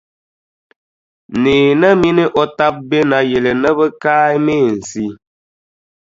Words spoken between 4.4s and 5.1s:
meensi.